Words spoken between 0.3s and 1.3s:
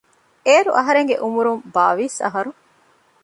އޭރު އަހަރެންގެ